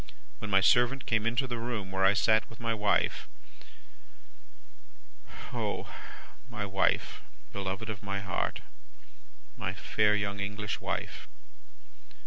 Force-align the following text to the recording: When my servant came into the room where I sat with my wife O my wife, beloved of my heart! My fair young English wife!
When 0.39 0.49
my 0.49 0.61
servant 0.61 1.05
came 1.05 1.27
into 1.27 1.45
the 1.45 1.59
room 1.59 1.91
where 1.91 2.03
I 2.03 2.15
sat 2.15 2.49
with 2.49 2.59
my 2.59 2.73
wife 2.73 3.27
O 5.53 5.93
my 6.49 6.65
wife, 6.65 7.21
beloved 7.53 7.87
of 7.87 8.01
my 8.01 8.19
heart! 8.19 8.61
My 9.55 9.75
fair 9.75 10.15
young 10.15 10.39
English 10.39 10.81
wife! 10.81 11.27